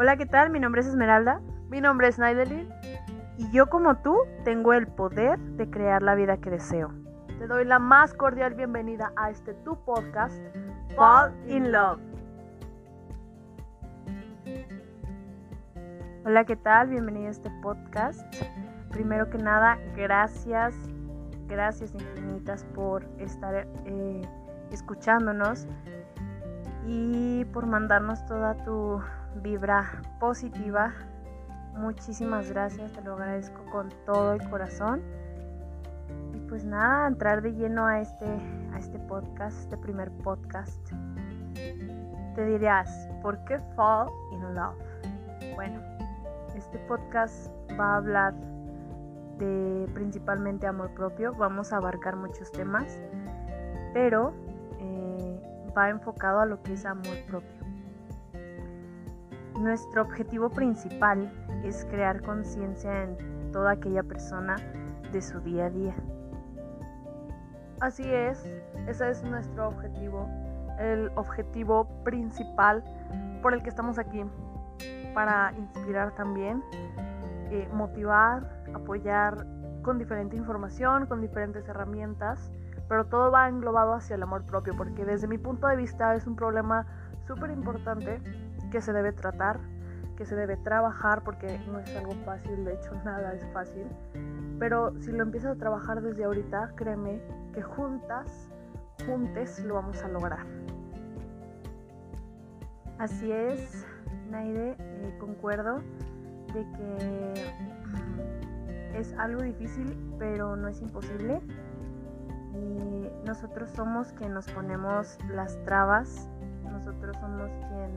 Hola, 0.00 0.16
¿qué 0.16 0.26
tal? 0.26 0.50
Mi 0.50 0.60
nombre 0.60 0.80
es 0.80 0.86
Esmeralda. 0.86 1.40
Mi 1.70 1.80
nombre 1.80 2.06
es 2.06 2.20
Naidelin. 2.20 2.68
Y 3.36 3.50
yo 3.50 3.68
como 3.68 3.96
tú 3.96 4.16
tengo 4.44 4.72
el 4.72 4.86
poder 4.86 5.40
de 5.40 5.68
crear 5.68 6.04
la 6.04 6.14
vida 6.14 6.36
que 6.36 6.50
deseo. 6.50 6.92
Te 7.40 7.48
doy 7.48 7.64
la 7.64 7.80
más 7.80 8.14
cordial 8.14 8.54
bienvenida 8.54 9.12
a 9.16 9.30
este 9.30 9.54
tu 9.54 9.76
podcast, 9.84 10.40
Fall 10.94 11.34
in 11.48 11.72
Love. 11.72 11.98
Hola, 16.24 16.44
¿qué 16.44 16.54
tal? 16.54 16.90
Bienvenido 16.90 17.26
a 17.26 17.30
este 17.30 17.50
podcast. 17.60 18.22
Primero 18.92 19.28
que 19.30 19.38
nada, 19.38 19.80
gracias, 19.96 20.76
gracias 21.48 21.92
infinitas 21.92 22.62
por 22.72 23.02
estar 23.18 23.66
eh, 23.84 24.22
escuchándonos 24.70 25.66
y 26.86 27.44
por 27.46 27.66
mandarnos 27.66 28.24
toda 28.26 28.54
tu 28.62 29.02
vibra 29.38 30.02
positiva. 30.20 30.92
Muchísimas 31.76 32.50
gracias, 32.50 32.92
te 32.92 33.00
lo 33.02 33.14
agradezco 33.14 33.64
con 33.70 33.92
todo 34.04 34.32
el 34.32 34.50
corazón. 34.50 35.02
Y 36.34 36.40
pues 36.48 36.64
nada, 36.64 37.06
entrar 37.06 37.42
de 37.42 37.52
lleno 37.52 37.86
a 37.86 38.00
este, 38.00 38.26
a 38.72 38.78
este 38.78 38.98
podcast, 38.98 39.58
este 39.60 39.76
primer 39.76 40.10
podcast. 40.10 40.80
Te 42.34 42.44
dirías, 42.44 43.08
¿por 43.22 43.42
qué 43.44 43.58
fall 43.76 44.08
in 44.32 44.54
love? 44.54 44.76
Bueno, 45.54 45.80
este 46.56 46.78
podcast 46.80 47.50
va 47.78 47.94
a 47.94 47.96
hablar 47.96 48.34
de 49.38 49.88
principalmente 49.94 50.66
amor 50.66 50.90
propio. 50.94 51.34
Vamos 51.34 51.72
a 51.72 51.76
abarcar 51.76 52.16
muchos 52.16 52.50
temas, 52.52 53.00
pero 53.94 54.34
eh, 54.80 55.40
va 55.76 55.88
enfocado 55.90 56.40
a 56.40 56.46
lo 56.46 56.62
que 56.62 56.74
es 56.74 56.84
amor 56.84 57.16
propio. 57.26 57.57
Nuestro 59.58 60.02
objetivo 60.02 60.50
principal 60.50 61.32
es 61.64 61.84
crear 61.86 62.22
conciencia 62.22 63.02
en 63.02 63.50
toda 63.50 63.72
aquella 63.72 64.04
persona 64.04 64.54
de 65.10 65.20
su 65.20 65.40
día 65.40 65.66
a 65.66 65.70
día. 65.70 65.94
Así 67.80 68.04
es, 68.04 68.48
ese 68.86 69.10
es 69.10 69.24
nuestro 69.24 69.66
objetivo, 69.66 70.28
el 70.78 71.10
objetivo 71.16 71.88
principal 72.04 72.84
por 73.42 73.52
el 73.52 73.64
que 73.64 73.68
estamos 73.68 73.98
aquí, 73.98 74.24
para 75.12 75.52
inspirar 75.58 76.14
también, 76.14 76.62
eh, 77.50 77.68
motivar, 77.72 78.62
apoyar 78.74 79.44
con 79.82 79.98
diferente 79.98 80.36
información, 80.36 81.06
con 81.06 81.20
diferentes 81.20 81.68
herramientas, 81.68 82.52
pero 82.88 83.06
todo 83.06 83.32
va 83.32 83.48
englobado 83.48 83.94
hacia 83.94 84.14
el 84.14 84.22
amor 84.22 84.44
propio, 84.44 84.76
porque 84.76 85.04
desde 85.04 85.26
mi 85.26 85.38
punto 85.38 85.66
de 85.66 85.74
vista 85.74 86.14
es 86.14 86.28
un 86.28 86.36
problema 86.36 86.86
súper 87.26 87.50
importante 87.50 88.20
que 88.70 88.80
se 88.80 88.92
debe 88.92 89.12
tratar, 89.12 89.60
que 90.16 90.24
se 90.24 90.34
debe 90.34 90.56
trabajar, 90.56 91.22
porque 91.22 91.60
no 91.70 91.78
es 91.78 91.96
algo 91.96 92.12
fácil, 92.24 92.64
de 92.64 92.74
hecho 92.74 92.92
nada 93.04 93.32
es 93.32 93.44
fácil. 93.52 93.86
Pero 94.58 94.92
si 95.00 95.12
lo 95.12 95.22
empiezas 95.22 95.56
a 95.56 95.58
trabajar 95.58 96.02
desde 96.02 96.24
ahorita, 96.24 96.72
créeme 96.74 97.20
que 97.52 97.62
juntas, 97.62 98.50
juntes 99.06 99.62
lo 99.64 99.74
vamos 99.74 100.02
a 100.02 100.08
lograr. 100.08 100.44
Así 102.98 103.30
es, 103.30 103.86
Naide, 104.28 104.74
eh, 104.78 105.16
concuerdo 105.20 105.80
de 106.52 106.66
que 106.72 107.34
es 108.98 109.14
algo 109.18 109.42
difícil, 109.42 109.96
pero 110.18 110.56
no 110.56 110.66
es 110.66 110.80
imposible. 110.80 111.40
Y 112.54 113.08
nosotros 113.24 113.70
somos 113.70 114.12
quien 114.14 114.34
nos 114.34 114.50
ponemos 114.50 115.16
las 115.28 115.62
trabas, 115.64 116.28
nosotros 116.64 117.16
somos 117.18 117.50
quien 117.68 117.92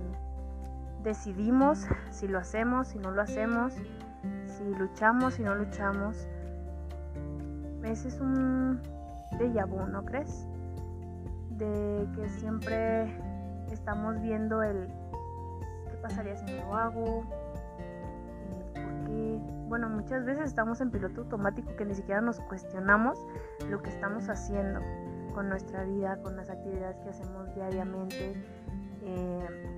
decidimos 1.03 1.85
si 2.09 2.27
lo 2.27 2.39
hacemos, 2.39 2.89
si 2.89 2.99
no 2.99 3.11
lo 3.11 3.21
hacemos, 3.21 3.73
si 4.45 4.63
luchamos, 4.77 5.35
si 5.35 5.43
no 5.43 5.55
luchamos. 5.55 6.27
Ese 7.83 8.09
es 8.09 8.19
un 8.19 8.79
déjà 9.39 9.65
vu, 9.65 9.85
¿no 9.87 10.05
crees? 10.05 10.47
De 11.57 12.07
que 12.15 12.29
siempre 12.29 13.17
estamos 13.71 14.21
viendo 14.21 14.61
el 14.61 14.87
qué 15.89 15.97
pasaría 16.01 16.35
si 16.35 16.45
no 16.45 16.65
lo 16.67 16.75
hago, 16.75 17.23
por 18.73 19.05
qué. 19.05 19.39
Bueno, 19.67 19.89
muchas 19.89 20.25
veces 20.25 20.45
estamos 20.45 20.81
en 20.81 20.91
piloto 20.91 21.21
automático 21.21 21.75
que 21.75 21.85
ni 21.85 21.95
siquiera 21.95 22.21
nos 22.21 22.39
cuestionamos 22.41 23.17
lo 23.69 23.81
que 23.81 23.89
estamos 23.89 24.27
haciendo 24.29 24.81
con 25.33 25.47
nuestra 25.47 25.85
vida, 25.85 26.21
con 26.21 26.35
las 26.35 26.49
actividades 26.49 26.97
que 26.99 27.09
hacemos 27.09 27.53
diariamente. 27.55 28.33
Eh, 29.03 29.70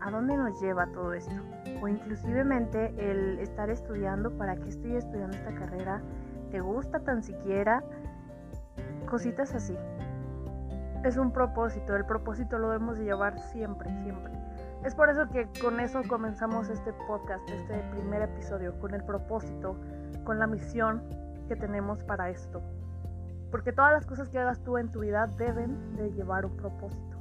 ¿A 0.00 0.10
dónde 0.10 0.34
nos 0.34 0.58
lleva 0.62 0.86
todo 0.86 1.12
esto? 1.12 1.34
O 1.82 1.88
inclusivemente 1.88 2.94
el 2.96 3.38
estar 3.38 3.68
estudiando, 3.68 4.30
¿para 4.30 4.56
qué 4.56 4.70
estoy 4.70 4.96
estudiando 4.96 5.36
esta 5.36 5.54
carrera? 5.54 6.00
¿Te 6.50 6.60
gusta 6.60 7.00
tan 7.00 7.22
siquiera? 7.22 7.84
Cositas 9.06 9.54
así. 9.54 9.76
Es 11.04 11.18
un 11.18 11.32
propósito, 11.32 11.94
el 11.96 12.06
propósito 12.06 12.58
lo 12.58 12.70
debemos 12.70 12.98
de 12.98 13.04
llevar 13.04 13.38
siempre, 13.38 13.90
siempre. 14.02 14.32
Es 14.84 14.94
por 14.94 15.10
eso 15.10 15.28
que 15.28 15.46
con 15.60 15.78
eso 15.80 16.00
comenzamos 16.08 16.70
este 16.70 16.94
podcast, 17.06 17.46
este 17.50 17.78
primer 17.90 18.22
episodio, 18.22 18.78
con 18.80 18.94
el 18.94 19.04
propósito, 19.04 19.76
con 20.24 20.38
la 20.38 20.46
misión 20.46 21.02
que 21.46 21.56
tenemos 21.56 22.02
para 22.04 22.30
esto. 22.30 22.62
Porque 23.50 23.72
todas 23.72 23.92
las 23.92 24.06
cosas 24.06 24.30
que 24.30 24.38
hagas 24.38 24.60
tú 24.60 24.78
en 24.78 24.90
tu 24.90 25.00
vida 25.00 25.26
deben 25.26 25.96
de 25.96 26.10
llevar 26.12 26.46
un 26.46 26.56
propósito 26.56 27.19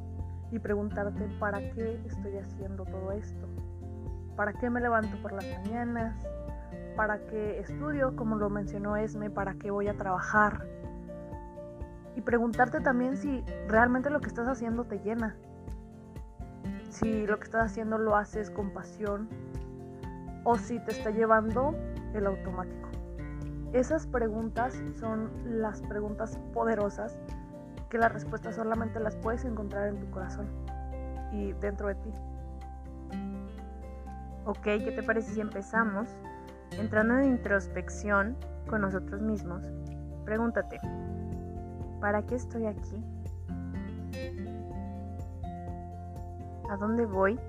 y 0.52 0.60
preguntarte 0.60 1.28
para 1.40 1.60
qué 1.72 2.02
estoy 2.06 2.38
haciendo 2.38 2.86
todo 2.86 3.12
esto, 3.12 3.48
para 4.36 4.54
qué 4.54 4.70
me 4.70 4.82
levanto 4.82 5.16
por 5.22 5.34
las 5.34 5.46
mañanas, 5.60 6.16
para 6.96 7.20
qué 7.28 7.60
estudio, 7.60 8.16
como 8.16 8.36
lo 8.36 8.50
mencionó 8.50 8.98
Esme, 8.98 9.30
para 9.30 9.54
qué 9.54 9.72
voy 9.72 9.88
a 9.88 9.94
trabajar. 9.96 10.66
Y 12.16 12.22
preguntarte 12.22 12.82
también 12.82 13.16
si 13.16 13.44
realmente 13.68 14.10
lo 14.10 14.20
que 14.20 14.28
estás 14.28 14.48
haciendo 14.48 14.86
te 14.86 15.00
llena, 15.00 15.36
si 16.90 17.26
lo 17.26 17.38
que 17.38 17.46
estás 17.46 17.72
haciendo 17.72 17.98
lo 17.98 18.16
haces 18.16 18.50
con 18.50 18.72
pasión 18.72 19.30
o 20.44 20.56
si 20.56 20.80
te 20.80 20.92
está 20.92 21.12
llevando 21.12 21.76
el 22.14 22.26
automático. 22.26 22.90
Esas 23.72 24.08
preguntas 24.08 24.81
son 25.00 25.30
las 25.46 25.81
preguntas 25.84 26.40
poderosas 26.54 27.20
que 27.89 27.97
las 27.97 28.11
respuestas 28.11 28.55
solamente 28.55 29.00
las 29.00 29.16
puedes 29.16 29.44
encontrar 29.45 29.88
en 29.88 30.00
tu 30.00 30.09
corazón 30.11 30.47
y 31.31 31.53
dentro 31.53 31.88
de 31.88 31.95
ti. 31.95 32.13
Ok, 34.45 34.63
¿qué 34.63 34.94
te 34.95 35.03
parece 35.03 35.33
si 35.33 35.41
empezamos 35.41 36.07
entrando 36.72 37.17
en 37.17 37.25
introspección 37.25 38.38
con 38.67 38.81
nosotros 38.81 39.22
mismos? 39.22 39.63
Pregúntate, 40.25 40.79
¿para 42.00 42.22
qué 42.23 42.35
estoy 42.35 42.66
aquí? 42.66 43.03
¿A 46.69 46.77
dónde 46.77 47.06
voy? 47.06 47.39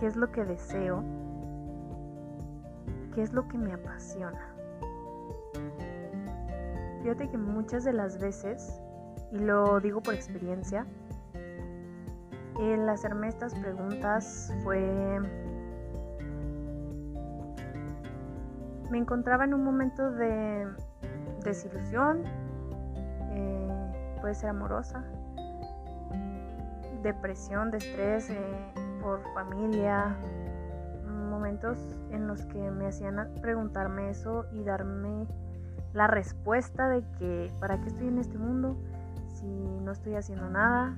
¿Qué 0.00 0.06
es 0.06 0.16
lo 0.16 0.32
que 0.32 0.44
deseo? 0.44 1.04
¿Qué 3.14 3.22
es 3.22 3.32
lo 3.32 3.46
que 3.48 3.58
me 3.58 3.74
apasiona? 3.74 4.51
Fíjate 7.02 7.28
que 7.28 7.36
muchas 7.36 7.82
de 7.82 7.92
las 7.92 8.18
veces, 8.20 8.80
y 9.32 9.38
lo 9.38 9.80
digo 9.80 10.00
por 10.00 10.14
experiencia, 10.14 10.86
el 12.60 12.88
hacerme 12.88 13.28
estas 13.28 13.54
preguntas 13.54 14.54
fue... 14.62 15.20
Me 18.90 18.98
encontraba 18.98 19.44
en 19.44 19.54
un 19.54 19.64
momento 19.64 20.10
de 20.12 20.68
desilusión, 21.42 22.22
eh, 23.30 24.18
puede 24.20 24.34
ser 24.34 24.50
amorosa, 24.50 25.02
depresión, 27.02 27.70
de 27.70 27.78
estrés 27.78 28.30
eh, 28.30 28.36
por 29.00 29.22
familia, 29.34 30.14
momentos 31.04 31.78
en 32.10 32.28
los 32.28 32.44
que 32.44 32.70
me 32.70 32.86
hacían 32.86 33.34
preguntarme 33.40 34.10
eso 34.10 34.44
y 34.52 34.62
darme 34.62 35.26
la 35.94 36.06
respuesta 36.06 36.88
de 36.88 37.02
que 37.18 37.52
para 37.60 37.80
qué 37.80 37.88
estoy 37.88 38.08
en 38.08 38.18
este 38.18 38.38
mundo 38.38 38.76
si 39.42 39.46
no 39.46 39.90
estoy 39.90 40.14
haciendo 40.14 40.48
nada, 40.48 40.94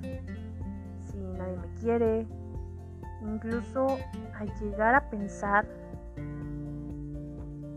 si 1.11 1.19
nadie 1.19 1.57
me 1.57 1.69
quiere, 1.81 2.27
incluso 3.23 3.97
a 4.35 4.45
llegar 4.61 4.95
a 4.95 5.09
pensar 5.09 5.67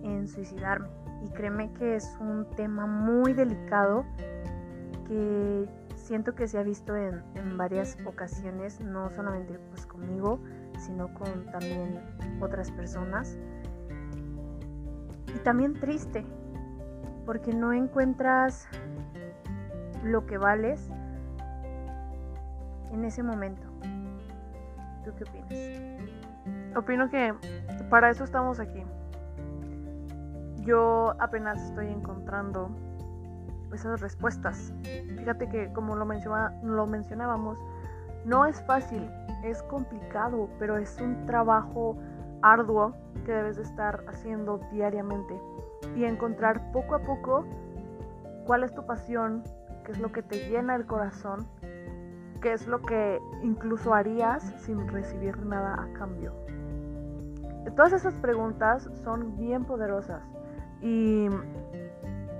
en 0.03 0.27
suicidarme. 0.27 0.89
Y 1.25 1.29
créeme 1.29 1.71
que 1.73 1.95
es 1.95 2.15
un 2.19 2.45
tema 2.55 2.85
muy 2.85 3.33
delicado 3.33 4.05
que 5.07 5.67
siento 5.95 6.35
que 6.35 6.47
se 6.47 6.59
ha 6.59 6.63
visto 6.63 6.95
en, 6.95 7.23
en 7.35 7.57
varias 7.57 7.97
ocasiones, 8.05 8.81
no 8.81 9.09
solamente 9.09 9.57
pues 9.69 9.85
conmigo, 9.85 10.39
sino 10.79 11.13
con 11.13 11.45
también 11.51 12.01
otras 12.41 12.71
personas. 12.71 13.37
Y 15.33 15.39
también 15.39 15.73
triste, 15.73 16.25
porque 17.27 17.53
no 17.53 17.73
encuentras 17.73 18.69
lo 20.01 20.25
que 20.25 20.37
vales 20.37 20.89
en 22.93 23.03
ese 23.03 23.21
momento. 23.21 23.67
¿Tú 25.03 25.11
qué 25.17 25.25
opinas? 25.25 26.77
Opino 26.77 27.09
que 27.09 27.33
para 27.89 28.09
eso 28.09 28.23
estamos 28.23 28.61
aquí. 28.61 28.81
Yo 30.61 31.15
apenas 31.19 31.61
estoy 31.63 31.87
encontrando 31.87 32.69
esas 33.73 33.99
respuestas. 33.99 34.73
Fíjate 35.17 35.49
que 35.49 35.73
como 35.73 35.97
lo, 35.97 36.05
mencionábamos, 36.05 37.57
no 38.23 38.45
es 38.45 38.61
fácil, 38.61 39.05
es 39.43 39.61
complicado, 39.63 40.49
pero 40.59 40.77
es 40.77 40.97
un 41.01 41.25
trabajo 41.25 41.97
arduo 42.41 42.95
que 43.25 43.33
debes 43.33 43.57
de 43.57 43.63
estar 43.63 44.05
haciendo 44.07 44.61
diariamente 44.71 45.37
y 45.97 46.05
encontrar 46.05 46.71
poco 46.71 46.95
a 46.95 46.99
poco 46.99 47.45
cuál 48.45 48.63
es 48.63 48.73
tu 48.73 48.85
pasión, 48.85 49.43
qué 49.83 49.91
es 49.91 49.99
lo 49.99 50.11
que 50.11 50.21
te 50.21 50.47
llena 50.49 50.75
el 50.75 50.85
corazón, 50.85 51.47
qué 52.41 52.53
es 52.53 52.67
lo 52.67 52.81
que 52.83 53.19
incluso 53.41 53.93
harías 53.93 54.43
sin 54.59 54.87
recibir 54.87 55.43
nada 55.45 55.73
a 55.81 55.93
cambio. 55.97 56.33
Todas 57.75 57.93
esas 57.93 58.13
preguntas 58.15 58.89
son 59.03 59.37
bien 59.37 59.65
poderosas 59.65 60.21
y 60.81 61.27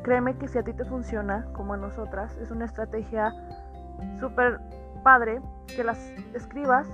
créeme 0.04 0.38
que 0.38 0.48
si 0.48 0.59
a 0.59 0.63
ti 0.63 0.74
te 0.74 0.86
funciona, 0.86 1.48
como 1.54 1.74
a 1.74 1.77
nosotras, 1.77 2.38
es 2.38 2.51
una 2.51 2.65
estrategia 2.65 3.33
súper 4.19 4.59
padre 5.04 5.42
que 5.75 5.83
las 5.83 6.00
escribas, 6.33 6.88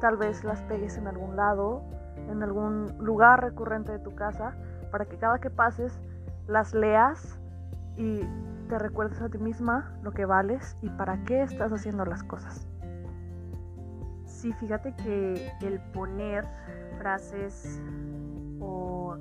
tal 0.00 0.16
vez 0.16 0.44
las 0.44 0.60
pegues 0.62 0.98
en 0.98 1.06
algún 1.06 1.36
lado, 1.36 1.82
en 2.28 2.42
algún 2.42 2.92
lugar 2.98 3.42
recurrente 3.42 3.92
de 3.92 3.98
tu 4.00 4.14
casa, 4.14 4.54
para 4.90 5.06
que 5.06 5.16
cada 5.16 5.38
que 5.38 5.50
pases 5.50 5.98
las 6.48 6.74
leas 6.74 7.38
y 7.96 8.22
te 8.68 8.78
recuerdes 8.78 9.20
a 9.20 9.28
ti 9.28 9.38
misma 9.38 9.92
lo 10.02 10.12
que 10.12 10.24
vales 10.24 10.76
y 10.82 10.90
para 10.90 11.22
qué 11.24 11.42
estás 11.42 11.72
haciendo 11.72 12.04
las 12.04 12.22
cosas. 12.24 12.66
Sí, 14.24 14.52
fíjate 14.54 14.94
que 14.96 15.52
el 15.62 15.80
poner 15.92 16.44
frases 16.98 17.80
o 18.60 19.16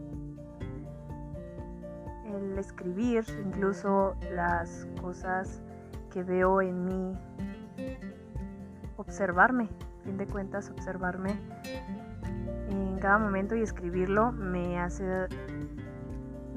el 2.25 2.57
escribir 2.57 3.25
incluso 3.45 4.15
las 4.33 4.87
cosas 5.01 5.61
que 6.11 6.23
veo 6.23 6.61
en 6.61 6.85
mí, 6.85 7.17
observarme, 8.95 9.69
fin 10.03 10.17
de 10.17 10.27
cuentas, 10.27 10.69
observarme 10.69 11.31
en 12.69 12.97
cada 12.99 13.17
momento 13.17 13.55
y 13.55 13.61
escribirlo 13.61 14.31
me 14.31 14.79
hace 14.79 15.27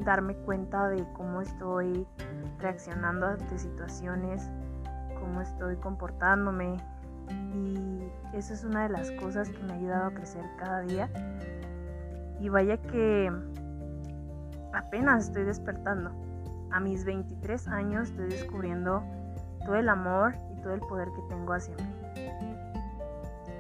darme 0.05 0.35
cuenta 0.37 0.89
de 0.89 1.05
cómo 1.13 1.41
estoy 1.41 2.07
reaccionando 2.59 3.27
ante 3.27 3.59
situaciones, 3.59 4.51
cómo 5.19 5.41
estoy 5.41 5.77
comportándome. 5.77 6.77
Y 7.55 8.11
eso 8.33 8.55
es 8.55 8.65
una 8.65 8.85
de 8.85 8.89
las 8.89 9.11
cosas 9.13 9.49
que 9.51 9.63
me 9.63 9.73
ha 9.73 9.77
ayudado 9.77 10.07
a 10.07 10.15
crecer 10.15 10.45
cada 10.59 10.81
día. 10.81 11.09
Y 12.41 12.49
vaya 12.49 12.77
que 12.79 13.31
apenas 14.73 15.27
estoy 15.27 15.45
despertando. 15.45 16.11
A 16.73 16.81
mis 16.81 17.05
23 17.05 17.69
años 17.69 18.11
estoy 18.11 18.29
descubriendo 18.29 19.03
todo 19.65 19.77
el 19.77 19.89
amor 19.89 20.35
y 20.57 20.61
todo 20.63 20.75
el 20.75 20.81
poder 20.81 21.09
que 21.13 21.23
tengo 21.29 21.53
hacia 21.53 21.75
mí. 21.77 22.01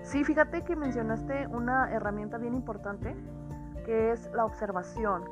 Sí, 0.02 0.25
fíjate 0.25 0.62
que 0.62 0.75
mencionaste 0.75 1.46
una 1.48 1.93
herramienta 1.93 2.36
bien 2.38 2.54
importante 2.54 3.14
que 3.84 4.12
es 4.12 4.31
la 4.34 4.44
observación. 4.44 5.22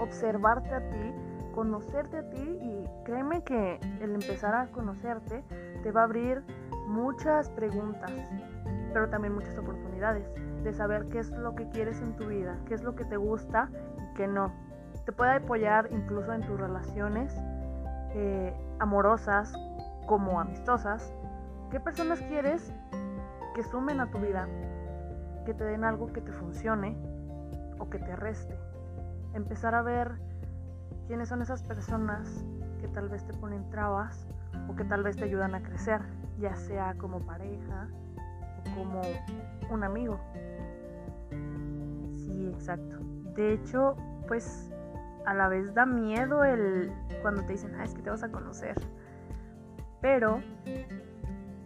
Observarte 0.00 0.74
a 0.74 0.88
ti 0.90 1.14
conocerte 1.52 2.18
a 2.18 2.30
ti 2.30 2.58
y 2.60 2.84
créeme 3.04 3.44
que 3.44 3.78
el 4.00 4.14
empezar 4.14 4.54
a 4.54 4.66
conocerte 4.68 5.44
te 5.82 5.92
va 5.92 6.02
a 6.02 6.04
abrir 6.04 6.42
muchas 6.86 7.50
preguntas, 7.50 8.10
pero 8.92 9.08
también 9.08 9.34
muchas 9.34 9.56
oportunidades 9.58 10.28
de 10.64 10.72
saber 10.72 11.06
qué 11.08 11.20
es 11.20 11.30
lo 11.30 11.54
que 11.54 11.68
quieres 11.68 12.00
en 12.00 12.16
tu 12.16 12.26
vida, 12.26 12.58
qué 12.66 12.74
es 12.74 12.82
lo 12.82 12.94
que 12.94 13.04
te 13.04 13.16
gusta 13.16 13.70
y 13.98 14.14
qué 14.14 14.26
no. 14.26 14.52
Te 15.04 15.12
puede 15.12 15.32
apoyar 15.32 15.88
incluso 15.92 16.32
en 16.32 16.42
tus 16.42 16.58
relaciones 16.58 17.34
eh, 18.14 18.54
amorosas 18.78 19.52
como 20.06 20.40
amistosas. 20.40 21.12
¿Qué 21.70 21.80
personas 21.80 22.20
quieres 22.22 22.72
que 23.54 23.62
sumen 23.62 24.00
a 24.00 24.10
tu 24.10 24.18
vida? 24.18 24.48
Que 25.44 25.54
te 25.54 25.64
den 25.64 25.84
algo 25.84 26.12
que 26.12 26.20
te 26.20 26.32
funcione 26.32 26.96
o 27.78 27.88
que 27.88 27.98
te 27.98 28.14
reste. 28.14 28.56
Empezar 29.34 29.74
a 29.74 29.82
ver 29.82 30.12
quiénes 31.06 31.28
son 31.28 31.42
esas 31.42 31.62
personas 31.62 32.44
que 32.80 32.88
tal 32.88 33.08
vez 33.08 33.24
te 33.24 33.32
ponen 33.34 33.68
trabas 33.70 34.26
o 34.68 34.74
que 34.74 34.84
tal 34.84 35.02
vez 35.02 35.16
te 35.16 35.24
ayudan 35.24 35.54
a 35.54 35.62
crecer, 35.62 36.00
ya 36.38 36.54
sea 36.56 36.94
como 36.98 37.20
pareja 37.20 37.88
o 38.58 38.74
como 38.74 39.02
un 39.70 39.84
amigo. 39.84 40.20
Sí, 42.12 42.48
exacto. 42.52 42.98
De 43.34 43.54
hecho, 43.54 43.96
pues 44.28 44.70
a 45.24 45.34
la 45.34 45.48
vez 45.48 45.72
da 45.74 45.86
miedo 45.86 46.44
el 46.44 46.92
cuando 47.22 47.42
te 47.44 47.52
dicen, 47.52 47.74
ah, 47.76 47.84
es 47.84 47.94
que 47.94 48.02
te 48.02 48.10
vas 48.10 48.22
a 48.22 48.30
conocer. 48.30 48.74
Pero 50.00 50.42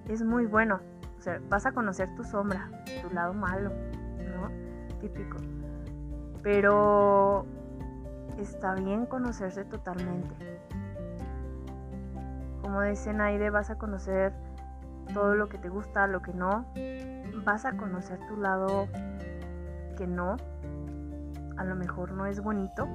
es 0.08 0.22
muy 0.22 0.46
bueno. 0.46 0.80
O 1.18 1.22
sea, 1.22 1.40
vas 1.48 1.66
a 1.66 1.72
conocer 1.72 2.14
tu 2.14 2.24
sombra, 2.24 2.70
tu 3.02 3.12
lado 3.14 3.32
malo, 3.32 3.70
¿no? 3.70 4.50
Típico. 5.00 5.38
Pero 6.42 7.46
está 8.38 8.74
bien 8.74 9.06
conocerse 9.06 9.64
totalmente. 9.64 10.34
Como 12.62 12.82
dice 12.82 13.12
Naide, 13.12 13.50
vas 13.50 13.70
a 13.70 13.78
conocer 13.78 14.32
todo 15.14 15.34
lo 15.34 15.48
que 15.48 15.58
te 15.58 15.68
gusta, 15.68 16.06
lo 16.06 16.20
que 16.20 16.32
no. 16.32 16.66
Vas 17.44 17.64
a 17.64 17.76
conocer 17.76 18.18
tu 18.26 18.36
lado 18.36 18.88
que 19.96 20.06
no. 20.06 20.36
A 21.56 21.64
lo 21.64 21.76
mejor 21.76 22.12
no 22.12 22.26
es 22.26 22.40
bonito. 22.40 22.88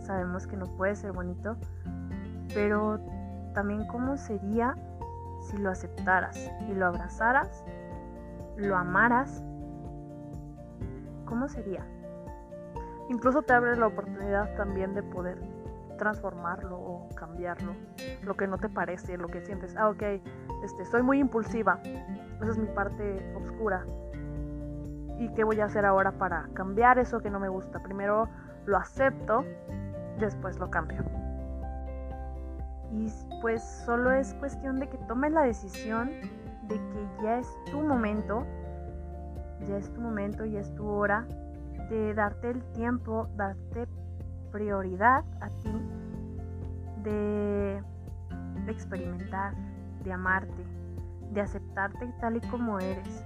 Sabemos 0.00 0.46
que 0.46 0.56
no 0.56 0.66
puede 0.76 0.96
ser 0.96 1.12
bonito. 1.12 1.56
Pero 2.52 3.00
también 3.54 3.86
cómo 3.86 4.16
sería 4.16 4.76
si 5.40 5.56
lo 5.56 5.70
aceptaras 5.70 6.50
y 6.68 6.74
lo 6.74 6.86
abrazaras, 6.86 7.64
lo 8.56 8.76
amaras. 8.76 9.42
¿Cómo 11.24 11.48
sería? 11.48 11.86
Incluso 13.08 13.42
te 13.42 13.52
abre 13.52 13.76
la 13.76 13.86
oportunidad 13.86 14.54
también 14.56 14.94
de 14.94 15.02
poder 15.02 15.38
transformarlo 15.96 16.76
o 16.76 17.08
cambiarlo, 17.14 17.72
lo 18.22 18.36
que 18.36 18.46
no 18.46 18.58
te 18.58 18.68
parece, 18.68 19.16
lo 19.16 19.28
que 19.28 19.40
sientes, 19.40 19.76
ah, 19.76 19.88
ok, 19.88 20.02
este, 20.62 20.84
soy 20.84 21.02
muy 21.02 21.20
impulsiva, 21.20 21.80
esa 21.82 22.50
es 22.50 22.58
mi 22.58 22.66
parte 22.66 23.34
oscura. 23.36 23.84
¿Y 25.18 25.30
qué 25.30 25.44
voy 25.44 25.60
a 25.60 25.64
hacer 25.64 25.86
ahora 25.86 26.12
para 26.12 26.48
cambiar 26.52 26.98
eso 26.98 27.20
que 27.20 27.30
no 27.30 27.40
me 27.40 27.48
gusta? 27.48 27.82
Primero 27.82 28.28
lo 28.66 28.76
acepto, 28.76 29.44
después 30.18 30.58
lo 30.58 30.70
cambio. 30.70 31.02
Y 32.92 33.10
pues 33.40 33.62
solo 33.62 34.12
es 34.12 34.34
cuestión 34.34 34.78
de 34.78 34.88
que 34.88 34.98
tomes 34.98 35.32
la 35.32 35.42
decisión 35.42 36.10
de 36.68 36.74
que 36.74 37.22
ya 37.22 37.38
es 37.38 37.48
tu 37.70 37.80
momento, 37.80 38.44
ya 39.66 39.78
es 39.78 39.90
tu 39.92 40.00
momento, 40.00 40.44
ya 40.44 40.60
es 40.60 40.74
tu 40.74 40.86
hora 40.86 41.26
de 41.88 42.14
darte 42.14 42.50
el 42.50 42.62
tiempo, 42.72 43.28
darte 43.36 43.86
prioridad 44.50 45.24
a 45.40 45.48
ti, 45.48 45.72
de, 47.02 47.82
experimentar, 48.68 49.54
de 50.02 50.12
amarte, 50.12 50.64
de 51.32 51.40
aceptarte 51.40 52.12
tal 52.20 52.36
y 52.36 52.40
como 52.48 52.80
eres. 52.80 53.24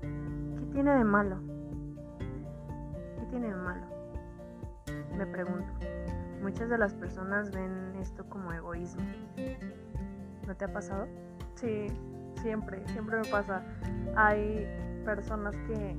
¿Qué 0.00 0.66
tiene 0.72 0.94
de 0.94 1.04
malo? 1.04 1.40
¿Qué 3.18 3.26
tiene 3.30 3.48
de 3.48 3.56
malo? 3.56 3.86
Me 5.16 5.26
pregunto. 5.26 5.72
Muchas 6.42 6.70
de 6.70 6.78
las 6.78 6.94
personas 6.94 7.50
ven 7.50 7.96
esto 8.00 8.24
como 8.28 8.52
egoísmo. 8.52 9.02
¿No 10.46 10.56
te 10.56 10.64
ha 10.64 10.72
pasado? 10.72 11.06
Sí, 11.56 11.88
siempre, 12.40 12.86
siempre 12.88 13.18
me 13.18 13.28
pasa. 13.28 13.62
Hay 14.16 14.66
personas 15.04 15.54
que 15.66 15.96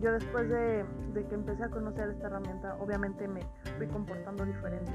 yo 0.00 0.12
después 0.12 0.48
de, 0.48 0.84
que 1.28 1.34
empecé 1.34 1.64
a 1.64 1.68
conocer 1.68 2.08
esta 2.08 2.26
herramienta, 2.26 2.76
obviamente 2.80 3.28
me 3.28 3.40
fui 3.76 3.86
comportando 3.86 4.44
diferente. 4.46 4.92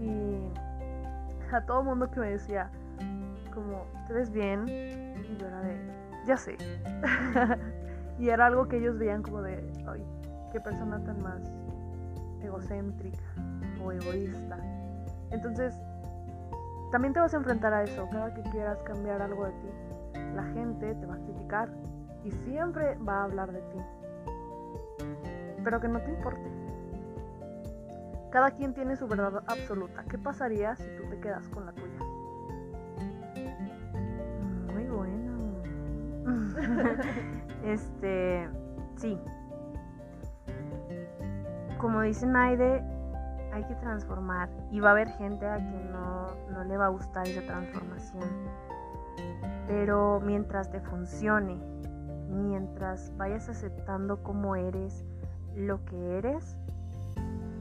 Y 0.00 0.50
a 1.52 1.60
todo 1.66 1.82
mundo 1.82 2.10
que 2.10 2.20
me 2.20 2.30
decía, 2.30 2.70
como, 3.52 3.84
¿te 4.06 4.14
ves 4.14 4.30
bien? 4.30 4.64
Y 4.68 5.36
yo 5.36 5.46
era 5.46 5.60
de, 5.60 5.76
ya 6.26 6.36
sé. 6.36 6.56
y 8.18 8.30
era 8.30 8.46
algo 8.46 8.66
que 8.66 8.78
ellos 8.78 8.98
veían 8.98 9.22
como 9.22 9.42
de, 9.42 9.56
ay, 9.86 10.02
qué 10.52 10.60
persona 10.60 11.02
tan 11.04 11.22
más 11.22 11.42
egocéntrica 12.42 13.22
o 13.84 13.92
egoísta. 13.92 14.58
Entonces, 15.30 15.78
también 16.92 17.12
te 17.12 17.20
vas 17.20 17.34
a 17.34 17.36
enfrentar 17.36 17.74
a 17.74 17.82
eso. 17.82 18.08
Cada 18.10 18.32
que 18.32 18.42
quieras 18.50 18.78
cambiar 18.84 19.20
algo 19.20 19.44
de 19.44 19.52
ti, 19.52 19.68
la 20.34 20.44
gente 20.54 20.94
te 20.94 21.06
va 21.06 21.14
a 21.14 21.18
criticar 21.18 21.68
y 22.24 22.30
siempre 22.30 22.96
va 23.06 23.18
a 23.20 23.24
hablar 23.24 23.52
de 23.52 23.60
ti 23.60 23.78
pero 25.64 25.80
que 25.80 25.88
no 25.88 26.00
te 26.00 26.10
importe. 26.10 26.50
Cada 28.30 28.50
quien 28.50 28.74
tiene 28.74 28.96
su 28.96 29.08
verdad 29.08 29.42
absoluta. 29.46 30.04
¿Qué 30.04 30.18
pasaría 30.18 30.76
si 30.76 30.84
tú 30.96 31.08
te 31.08 31.18
quedas 31.20 31.48
con 31.48 31.66
la 31.66 31.72
tuya? 31.72 31.98
Muy 34.72 34.84
bueno. 34.86 35.62
este, 37.64 38.48
sí. 38.96 39.18
Como 41.78 42.02
dice 42.02 42.26
Naide, 42.26 42.82
hay 43.52 43.64
que 43.64 43.74
transformar 43.76 44.48
y 44.72 44.80
va 44.80 44.88
a 44.88 44.92
haber 44.92 45.08
gente 45.10 45.46
a 45.46 45.56
quien 45.56 45.92
no, 45.92 46.26
no 46.50 46.64
le 46.64 46.76
va 46.76 46.86
a 46.86 46.88
gustar 46.88 47.28
esa 47.28 47.42
transformación. 47.42 48.24
Pero 49.68 50.20
mientras 50.20 50.70
te 50.70 50.80
funcione, 50.80 51.56
mientras 52.28 53.16
vayas 53.16 53.48
aceptando 53.48 54.22
cómo 54.22 54.56
eres, 54.56 55.04
lo 55.56 55.84
que 55.84 56.18
eres, 56.18 56.56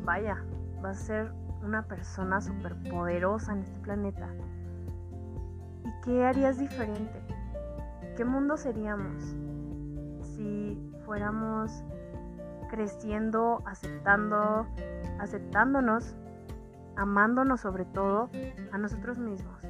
vaya, 0.03 0.43
vas 0.81 1.01
a 1.01 1.05
ser 1.05 1.31
una 1.63 1.83
persona 1.83 2.41
súper 2.41 2.75
poderosa 2.89 3.53
en 3.53 3.59
este 3.59 3.79
planeta. 3.79 4.29
¿Y 5.85 6.01
qué 6.03 6.25
harías 6.25 6.57
diferente? 6.57 7.21
¿Qué 8.17 8.25
mundo 8.25 8.57
seríamos 8.57 9.23
si 10.21 10.77
fuéramos 11.05 11.83
creciendo, 12.69 13.63
aceptando, 13.65 14.65
aceptándonos, 15.19 16.15
amándonos 16.95 17.61
sobre 17.61 17.85
todo 17.85 18.29
a 18.71 18.77
nosotros 18.77 19.17
mismos? 19.17 19.61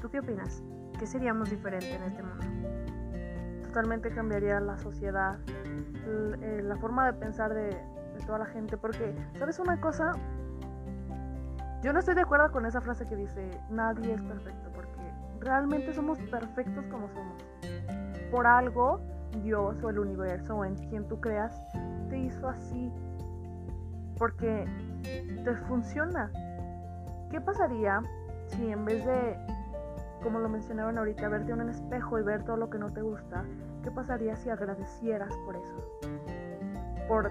¿Tú 0.00 0.10
qué 0.10 0.20
opinas? 0.20 0.62
¿Qué 0.98 1.06
seríamos 1.06 1.50
diferente 1.50 1.94
en 1.94 2.02
este 2.02 2.22
mundo? 2.22 2.44
Totalmente 3.64 4.10
cambiaría 4.10 4.60
la 4.60 4.78
sociedad, 4.78 5.38
la 6.06 6.76
forma 6.76 7.06
de 7.06 7.12
pensar 7.14 7.52
de, 7.54 7.76
toda 8.26 8.38
la 8.38 8.46
gente, 8.46 8.76
porque, 8.76 9.14
¿sabes 9.38 9.58
una 9.58 9.80
cosa? 9.80 10.12
Yo 11.82 11.92
no 11.92 11.98
estoy 11.98 12.14
de 12.14 12.22
acuerdo 12.22 12.50
con 12.52 12.64
esa 12.64 12.80
frase 12.80 13.06
que 13.06 13.16
dice, 13.16 13.50
nadie 13.68 14.14
es 14.14 14.22
perfecto, 14.22 14.70
porque 14.74 15.12
realmente 15.40 15.92
somos 15.92 16.18
perfectos 16.30 16.86
como 16.86 17.08
somos. 17.10 17.44
Por 18.30 18.46
algo, 18.46 19.00
Dios 19.42 19.82
o 19.82 19.90
el 19.90 19.98
universo 19.98 20.56
o 20.56 20.64
en 20.64 20.76
quien 20.88 21.06
tú 21.08 21.20
creas, 21.20 21.60
te 22.08 22.18
hizo 22.18 22.48
así. 22.48 22.92
Porque 24.18 24.66
te 25.44 25.54
funciona. 25.68 26.30
¿Qué 27.30 27.40
pasaría 27.40 28.00
si 28.46 28.70
en 28.70 28.84
vez 28.84 29.04
de, 29.04 29.36
como 30.22 30.38
lo 30.38 30.48
mencionaban 30.48 30.98
ahorita, 30.98 31.28
verte 31.28 31.52
en 31.52 31.60
un 31.60 31.68
espejo 31.68 32.18
y 32.18 32.22
ver 32.22 32.44
todo 32.44 32.56
lo 32.56 32.70
que 32.70 32.78
no 32.78 32.92
te 32.92 33.02
gusta, 33.02 33.44
qué 33.82 33.90
pasaría 33.90 34.36
si 34.36 34.50
agradecieras 34.50 35.34
por 35.44 35.56
eso? 35.56 35.93
Por, 37.08 37.30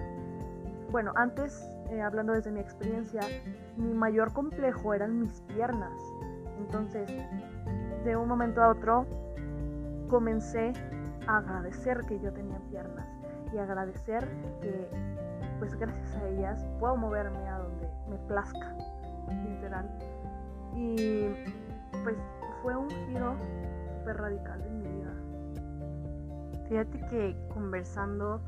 bueno, 0.91 1.11
antes 1.15 1.63
eh, 1.89 2.01
hablando 2.01 2.33
desde 2.33 2.51
mi 2.51 2.59
experiencia, 2.59 3.21
mi 3.77 3.93
mayor 3.93 4.33
complejo 4.33 4.93
eran 4.93 5.19
mis 5.19 5.41
piernas. 5.41 5.93
Entonces, 6.59 7.09
de 8.03 8.15
un 8.15 8.27
momento 8.27 8.61
a 8.61 8.69
otro, 8.69 9.05
comencé 10.09 10.73
a 11.27 11.37
agradecer 11.37 12.01
que 12.07 12.19
yo 12.19 12.31
tenía 12.33 12.59
piernas 12.69 13.07
y 13.53 13.57
agradecer 13.57 14.27
que, 14.61 14.89
pues 15.59 15.75
gracias 15.75 16.15
a 16.15 16.27
ellas, 16.29 16.65
puedo 16.79 16.95
moverme 16.95 17.47
a 17.47 17.59
donde 17.59 17.87
me 18.09 18.17
plazca, 18.27 18.75
literal. 19.47 19.89
Y 20.75 21.27
pues 22.03 22.15
fue 22.61 22.75
un 22.75 22.89
giro 22.89 23.35
súper 23.99 24.17
radical 24.17 24.61
en 24.61 24.77
mi 24.79 24.87
vida. 24.87 25.13
Fíjate 26.67 26.99
que 27.07 27.37
conversando 27.53 28.41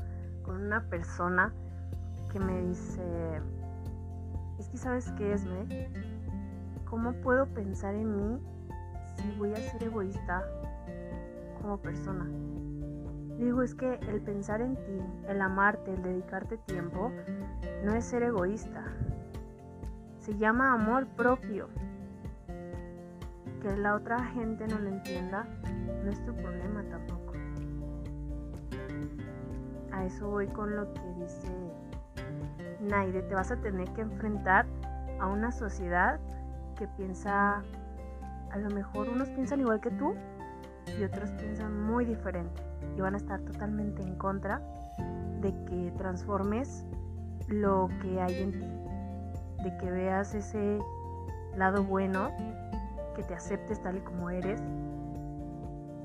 con 0.45 0.61
una 0.61 0.81
persona, 0.83 1.51
que 2.31 2.39
me 2.39 2.61
dice, 2.61 3.01
es 4.59 4.69
que 4.69 4.77
sabes 4.77 5.11
qué 5.13 5.33
es. 5.33 5.45
¿Cómo 6.85 7.13
puedo 7.13 7.47
pensar 7.47 7.95
en 7.95 8.15
mí 8.15 8.39
si 9.15 9.31
voy 9.37 9.51
a 9.53 9.55
ser 9.55 9.83
egoísta 9.83 10.43
como 11.61 11.77
persona? 11.77 12.25
Digo, 13.37 13.63
es 13.63 13.73
que 13.75 13.95
el 14.09 14.21
pensar 14.21 14.61
en 14.61 14.75
ti, 14.75 15.01
el 15.27 15.41
amarte, 15.41 15.93
el 15.93 16.03
dedicarte 16.03 16.57
tiempo, 16.57 17.11
no 17.83 17.93
es 17.93 18.05
ser 18.05 18.23
egoísta. 18.23 18.83
Se 20.19 20.37
llama 20.37 20.73
amor 20.73 21.07
propio. 21.07 21.67
Que 23.61 23.75
la 23.75 23.95
otra 23.95 24.23
gente 24.25 24.67
no 24.67 24.79
lo 24.79 24.89
entienda, 24.89 25.45
no 26.03 26.11
es 26.11 26.23
tu 26.25 26.33
problema 26.33 26.83
tampoco. 26.83 27.35
A 29.95 30.03
eso 30.03 30.29
voy 30.29 30.47
con 30.47 30.75
lo 30.75 30.93
que 30.93 31.01
dice 31.17 31.47
Naide, 32.81 33.21
te 33.23 33.33
vas 33.33 33.49
a 33.51 33.55
tener 33.55 33.89
que 33.93 34.01
enfrentar 34.01 34.65
a 35.19 35.27
una 35.27 35.51
sociedad 35.51 36.19
que 36.77 36.87
piensa, 36.89 37.63
a 38.51 38.57
lo 38.57 38.69
mejor 38.71 39.07
unos 39.07 39.29
piensan 39.29 39.61
igual 39.61 39.79
que 39.79 39.91
tú 39.91 40.13
y 40.99 41.03
otros 41.03 41.31
piensan 41.31 41.81
muy 41.81 42.03
diferente 42.03 42.61
y 42.97 42.99
van 43.01 43.13
a 43.13 43.17
estar 43.17 43.39
totalmente 43.41 44.01
en 44.03 44.15
contra 44.15 44.61
de 45.39 45.53
que 45.65 45.93
transformes 45.97 46.85
lo 47.47 47.87
que 48.01 48.19
hay 48.19 48.41
en 48.41 48.51
ti, 48.51 49.63
de 49.63 49.77
que 49.77 49.89
veas 49.91 50.35
ese 50.35 50.79
lado 51.55 51.83
bueno, 51.83 52.31
que 53.15 53.23
te 53.23 53.33
aceptes 53.33 53.81
tal 53.81 53.97
y 53.97 54.01
como 54.01 54.29
eres, 54.29 54.61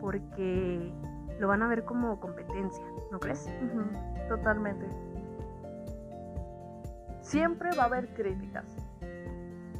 porque 0.00 0.92
lo 1.40 1.48
van 1.48 1.62
a 1.62 1.66
ver 1.66 1.84
como 1.84 2.20
competencia, 2.20 2.84
¿no 3.10 3.18
crees? 3.18 3.50
Totalmente 4.28 4.86
siempre 7.30 7.70
va 7.76 7.84
a 7.84 7.86
haber 7.86 8.08
críticas. 8.14 8.64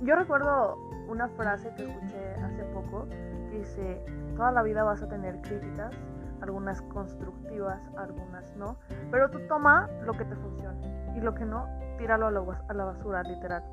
Yo 0.02 0.14
recuerdo 0.14 0.76
una 1.08 1.28
frase 1.30 1.72
que 1.74 1.82
escuché 1.82 2.34
hace 2.44 2.62
poco 2.72 3.08
que 3.08 3.58
dice, 3.58 4.04
toda 4.36 4.52
la 4.52 4.62
vida 4.62 4.84
vas 4.84 5.02
a 5.02 5.08
tener 5.08 5.40
críticas, 5.42 5.92
algunas 6.40 6.80
constructivas, 6.82 7.80
algunas 7.96 8.56
no, 8.56 8.76
pero 9.10 9.30
tú 9.30 9.40
toma 9.48 9.90
lo 10.04 10.12
que 10.12 10.24
te 10.24 10.36
funcione 10.36 11.16
y 11.16 11.20
lo 11.20 11.34
que 11.34 11.44
no, 11.44 11.66
tíralo 11.98 12.28
a 12.28 12.30
la, 12.30 12.84
basura, 12.84 13.24
literal. 13.24 13.64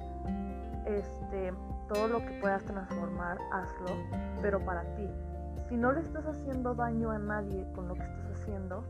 Este, 0.85 1.53
todo 1.87 2.07
lo 2.07 2.19
que 2.19 2.39
puedas 2.41 2.63
transformar, 2.63 3.37
hazlo, 3.53 3.95
pero 4.41 4.59
para 4.65 4.81
ti. 4.95 5.07
Si 5.69 5.75
no 5.75 5.91
le 5.91 5.99
estás 5.99 6.25
haciendo 6.25 6.75
daño 6.75 7.11
a 7.11 7.19
nadie 7.19 7.65
con 7.75 7.87
lo 7.87 7.95
que 7.95 8.03
estás 8.03 8.41
haciendo, 8.41 8.83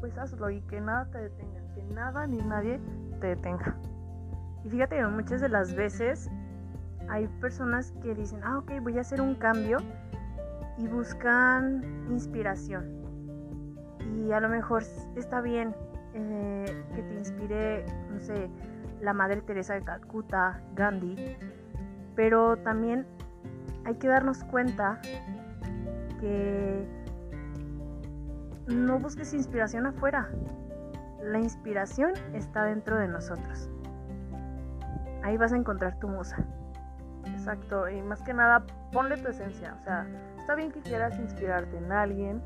pues 0.00 0.16
hazlo 0.18 0.50
y 0.50 0.60
que 0.62 0.80
nada 0.80 1.06
te 1.06 1.18
detenga, 1.18 1.60
que 1.74 1.82
nada 1.94 2.26
ni 2.26 2.38
nadie 2.38 2.80
te 3.20 3.28
detenga. 3.28 3.76
Y 4.64 4.68
fíjate 4.68 4.96
que 4.96 5.06
muchas 5.06 5.40
de 5.40 5.48
las 5.48 5.74
veces 5.74 6.30
hay 7.08 7.26
personas 7.40 7.92
que 8.02 8.14
dicen, 8.14 8.40
ah, 8.44 8.58
ok, 8.58 8.72
voy 8.82 8.98
a 8.98 9.00
hacer 9.00 9.20
un 9.20 9.34
cambio 9.34 9.78
y 10.76 10.86
buscan 10.86 11.82
inspiración. 12.10 13.00
Y 14.16 14.32
a 14.32 14.40
lo 14.40 14.48
mejor 14.48 14.82
está 15.16 15.40
bien 15.40 15.74
eh, 16.14 16.84
que 16.94 17.02
te 17.02 17.14
inspire, 17.14 17.86
no 18.12 18.20
sé, 18.20 18.50
la 19.00 19.12
Madre 19.12 19.40
Teresa 19.40 19.74
de 19.74 19.82
Calcuta, 19.82 20.60
Gandhi, 20.74 21.36
pero 22.14 22.58
también 22.58 23.06
hay 23.84 23.94
que 23.94 24.08
darnos 24.08 24.44
cuenta 24.44 25.00
que 26.20 26.86
no 28.68 28.98
busques 28.98 29.34
inspiración 29.34 29.86
afuera. 29.86 30.28
La 31.22 31.38
inspiración 31.38 32.12
está 32.34 32.64
dentro 32.64 32.96
de 32.98 33.08
nosotros 33.08 33.68
ahí 35.22 35.36
vas 35.36 35.52
a 35.52 35.56
encontrar 35.56 35.98
tu 35.98 36.08
musa. 36.08 36.36
Exacto, 37.26 37.88
y 37.88 38.02
más 38.02 38.22
que 38.22 38.34
nada, 38.34 38.64
ponle 38.92 39.16
tu 39.16 39.28
esencia. 39.28 39.74
O 39.80 39.84
sea, 39.84 40.06
está 40.38 40.54
bien 40.54 40.70
que 40.70 40.80
quieras 40.80 41.18
inspirarte 41.18 41.76
en 41.76 41.92
alguien, 41.92 42.42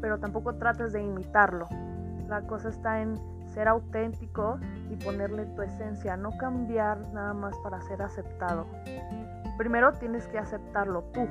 pero 0.00 0.18
tampoco 0.18 0.54
trates 0.54 0.92
de 0.92 1.02
imitarlo. 1.02 1.68
La 2.28 2.42
cosa 2.42 2.68
está 2.68 3.00
en 3.00 3.18
ser 3.48 3.68
auténtico 3.68 4.58
y 4.90 4.96
ponerle 4.96 5.46
tu 5.46 5.62
esencia, 5.62 6.16
no 6.16 6.36
cambiar 6.38 6.98
nada 7.12 7.34
más 7.34 7.56
para 7.58 7.80
ser 7.82 8.02
aceptado. 8.02 8.66
Primero 9.56 9.92
tienes 9.92 10.26
que 10.28 10.38
aceptarlo 10.38 11.02
tú. 11.12 11.26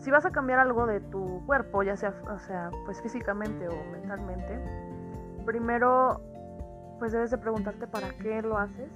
Si 0.00 0.10
vas 0.10 0.26
a 0.26 0.30
cambiar 0.30 0.58
algo 0.58 0.86
de 0.86 1.00
tu 1.00 1.44
cuerpo, 1.46 1.82
ya 1.82 1.96
sea, 1.96 2.14
o 2.28 2.38
sea, 2.38 2.70
pues 2.84 3.00
físicamente 3.02 3.68
o 3.68 3.84
mentalmente, 3.92 4.58
primero 5.46 6.20
pues 6.98 7.12
debes 7.12 7.30
de 7.30 7.38
preguntarte 7.38 7.86
para 7.86 8.10
qué 8.18 8.42
lo 8.42 8.58
haces 8.58 8.90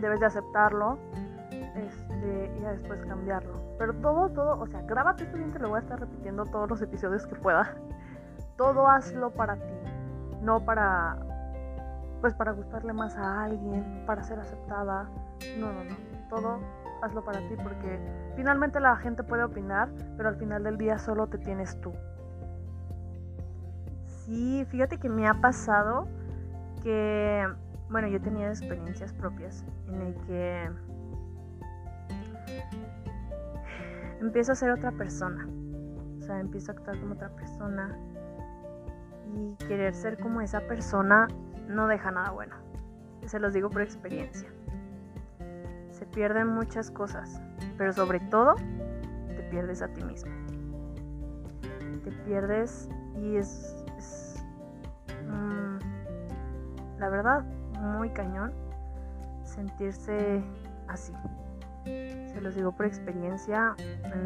debes 0.00 0.20
de 0.20 0.26
aceptarlo 0.26 0.98
este, 1.74 2.52
y 2.56 2.60
después 2.60 3.04
cambiarlo. 3.06 3.60
Pero 3.78 3.94
todo, 3.94 4.28
todo, 4.30 4.60
o 4.60 4.66
sea, 4.66 4.82
grábate 4.82 5.24
esto 5.24 5.36
bien, 5.36 5.52
te 5.52 5.58
lo 5.58 5.68
voy 5.68 5.78
a 5.78 5.80
estar 5.80 6.00
repitiendo 6.00 6.44
todos 6.46 6.68
los 6.68 6.82
episodios 6.82 7.26
que 7.26 7.34
pueda. 7.36 7.74
Todo 8.56 8.88
hazlo 8.88 9.30
para 9.30 9.56
ti, 9.56 9.72
no 10.42 10.64
para, 10.64 11.16
pues 12.20 12.34
para 12.34 12.52
gustarle 12.52 12.92
más 12.92 13.16
a 13.16 13.44
alguien, 13.44 14.04
para 14.06 14.22
ser 14.22 14.38
aceptada. 14.38 15.08
No, 15.58 15.72
no, 15.72 15.84
no. 15.84 15.96
Todo 16.28 16.58
hazlo 17.02 17.24
para 17.24 17.40
ti 17.48 17.54
porque 17.62 17.98
finalmente 18.36 18.80
la 18.80 18.96
gente 18.96 19.22
puede 19.22 19.44
opinar, 19.44 19.88
pero 20.16 20.28
al 20.28 20.36
final 20.36 20.62
del 20.62 20.76
día 20.76 20.98
solo 20.98 21.26
te 21.26 21.38
tienes 21.38 21.80
tú. 21.80 21.92
Sí, 24.06 24.64
fíjate 24.70 24.98
que 24.98 25.08
me 25.08 25.26
ha 25.26 25.34
pasado 25.34 26.06
que 26.82 27.46
bueno, 27.90 28.06
yo 28.06 28.20
tenía 28.20 28.48
experiencias 28.48 29.12
propias 29.12 29.64
en 29.88 30.00
el 30.00 30.14
que 30.26 30.70
empiezo 34.20 34.52
a 34.52 34.54
ser 34.54 34.70
otra 34.70 34.92
persona. 34.92 35.48
O 36.18 36.22
sea, 36.22 36.38
empiezo 36.38 36.70
a 36.70 36.74
actuar 36.76 37.00
como 37.00 37.14
otra 37.14 37.30
persona. 37.30 37.98
Y 39.34 39.56
querer 39.66 39.94
ser 39.94 40.18
como 40.18 40.40
esa 40.40 40.60
persona 40.60 41.26
no 41.68 41.88
deja 41.88 42.12
nada 42.12 42.30
bueno. 42.30 42.54
Se 43.26 43.40
los 43.40 43.52
digo 43.52 43.70
por 43.70 43.82
experiencia. 43.82 44.48
Pierden 46.12 46.48
muchas 46.48 46.90
cosas, 46.90 47.40
pero 47.78 47.92
sobre 47.92 48.20
todo 48.20 48.56
te 48.56 49.42
pierdes 49.50 49.82
a 49.82 49.88
ti 49.88 50.02
mismo. 50.02 50.32
Te 52.04 52.10
pierdes 52.24 52.88
y 53.16 53.36
es, 53.36 53.76
mm, 55.28 56.98
la 56.98 57.08
verdad 57.08 57.44
muy 57.80 58.10
cañón 58.10 58.52
sentirse 59.44 60.42
así. 60.88 61.12
Se 61.84 62.40
los 62.40 62.54
digo 62.54 62.72
por 62.72 62.86
experiencia, 62.86 63.74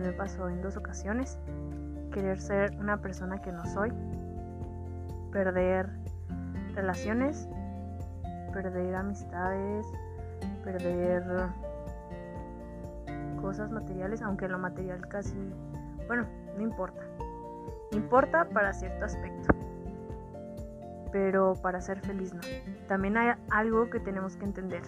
me 0.03 0.13
pasó 0.13 0.49
en 0.49 0.63
dos 0.63 0.77
ocasiones. 0.77 1.39
Querer 2.13 2.41
ser 2.41 2.77
una 2.79 3.01
persona 3.01 3.41
que 3.41 3.51
no 3.51 3.65
soy, 3.67 3.93
perder 5.33 5.89
relaciones, 6.75 7.49
perder 8.53 8.95
amistades, 8.95 9.87
perder 10.63 11.25
cosas 13.55 13.71
materiales, 13.71 14.21
aunque 14.21 14.49
lo 14.49 14.59
material 14.59 15.07
casi, 15.07 15.37
bueno, 16.09 16.27
no 16.57 16.63
importa. 16.63 17.03
Importa 17.93 18.49
para 18.49 18.73
cierto 18.73 19.05
aspecto, 19.05 19.55
pero 21.13 21.55
para 21.63 21.81
ser 21.81 22.01
feliz 22.01 22.35
no. 22.35 22.41
También 22.89 23.17
hay 23.17 23.37
algo 23.51 23.91
que 23.91 24.01
tenemos 24.01 24.37
que 24.37 24.45
entender. 24.45 24.83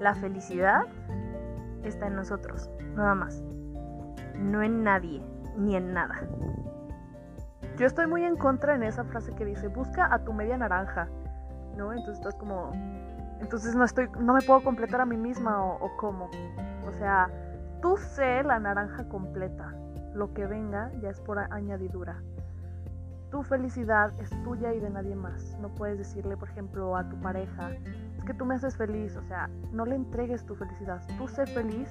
La 0.00 0.14
felicidad 0.14 0.86
está 1.84 2.06
en 2.06 2.16
nosotros, 2.16 2.70
nada 2.94 3.14
más. 3.14 3.42
No 4.38 4.62
en 4.62 4.82
nadie, 4.82 5.22
ni 5.58 5.76
en 5.76 5.92
nada. 5.92 6.22
Yo 7.76 7.86
estoy 7.86 8.06
muy 8.06 8.24
en 8.24 8.36
contra 8.36 8.74
en 8.74 8.84
esa 8.84 9.04
frase 9.04 9.34
que 9.34 9.44
dice, 9.44 9.68
busca 9.68 10.14
a 10.14 10.24
tu 10.24 10.32
media 10.32 10.56
naranja, 10.56 11.08
¿no? 11.76 11.92
Entonces 11.92 12.16
estás 12.16 12.36
como, 12.36 12.70
entonces 13.42 13.74
no 13.74 13.84
estoy, 13.84 14.08
no 14.18 14.32
me 14.32 14.40
puedo 14.40 14.64
completar 14.64 15.02
a 15.02 15.04
mí 15.04 15.18
misma 15.18 15.62
o, 15.62 15.84
o 15.84 15.94
cómo. 15.98 16.30
O 16.86 16.92
sea, 16.92 17.28
tú 17.80 17.96
sé 17.96 18.42
la 18.42 18.58
naranja 18.58 19.08
completa. 19.08 19.74
Lo 20.14 20.32
que 20.32 20.46
venga 20.46 20.90
ya 21.00 21.10
es 21.10 21.20
por 21.20 21.38
añadidura. 21.38 22.22
Tu 23.30 23.42
felicidad 23.42 24.12
es 24.20 24.30
tuya 24.44 24.72
y 24.72 24.80
de 24.80 24.90
nadie 24.90 25.14
más. 25.14 25.58
No 25.60 25.74
puedes 25.74 25.98
decirle, 25.98 26.36
por 26.36 26.48
ejemplo, 26.48 26.96
a 26.96 27.08
tu 27.08 27.20
pareja, 27.20 27.70
es 28.16 28.24
que 28.24 28.34
tú 28.34 28.44
me 28.46 28.54
haces 28.54 28.76
feliz. 28.76 29.16
O 29.16 29.22
sea, 29.22 29.50
no 29.72 29.84
le 29.84 29.96
entregues 29.96 30.44
tu 30.46 30.54
felicidad. 30.54 31.02
Tú 31.18 31.28
sé 31.28 31.46
feliz, 31.46 31.90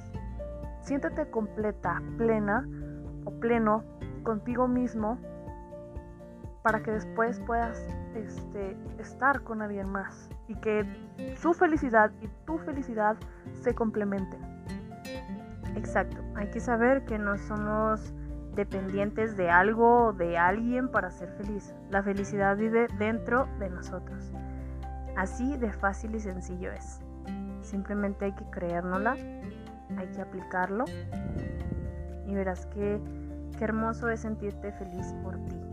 siéntete 0.82 1.30
completa, 1.30 2.02
plena 2.18 2.68
o 3.26 3.32
pleno 3.32 3.84
contigo 4.24 4.68
mismo 4.68 5.20
para 6.64 6.82
que 6.82 6.90
después 6.90 7.40
puedas 7.42 7.80
este, 8.16 8.76
estar 8.98 9.44
con 9.44 9.62
alguien 9.62 9.88
más 9.88 10.32
y 10.48 10.56
que 10.56 10.84
su 11.36 11.54
felicidad 11.54 12.12
y 12.22 12.28
tu 12.46 12.58
felicidad 12.58 13.18
se 13.62 13.76
complementen. 13.76 14.55
Exacto, 15.76 16.24
hay 16.36 16.48
que 16.48 16.60
saber 16.60 17.06
que 17.06 17.18
no 17.18 17.38
somos 17.38 18.14
dependientes 18.56 19.36
de 19.36 19.50
algo 19.50 20.08
o 20.08 20.14
de 20.14 20.38
alguien 20.38 20.90
para 20.90 21.12
ser 21.12 21.30
feliz. 21.34 21.74
La 21.90 22.02
felicidad 22.02 22.56
vive 22.56 22.88
dentro 22.98 23.48
de 23.60 23.70
nosotros. 23.70 24.32
Así 25.18 25.58
de 25.58 25.72
fácil 25.74 26.16
y 26.16 26.20
sencillo 26.20 26.72
es. 26.72 27.02
Simplemente 27.62 28.26
hay 28.26 28.32
que 28.34 28.46
creérnosla, 28.52 29.14
hay 29.98 30.08
que 30.14 30.22
aplicarlo 30.22 30.86
y 32.28 32.34
verás 32.34 32.66
que 32.68 33.02
qué 33.58 33.64
hermoso 33.64 34.10
es 34.10 34.22
sentirte 34.22 34.72
feliz 34.74 35.14
por 35.24 35.36
ti 35.46 35.66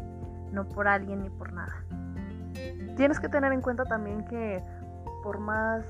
no 0.53 0.69
por 0.69 0.87
alguien 0.87 1.23
ni 1.23 1.31
por 1.31 1.53
nada. 1.53 1.75
Tienes 2.97 3.19
que 3.19 3.29
tener 3.29 3.53
en 3.53 3.63
cuenta 3.63 3.85
también 3.85 4.25
que 4.27 4.63
por 5.23 5.39
más 5.39 5.85